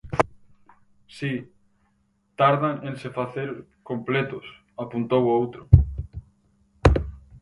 [1.17, 1.33] _Si,
[2.39, 3.49] tardan en se facer
[3.89, 4.45] completos
[4.83, 5.61] _apuntou outro.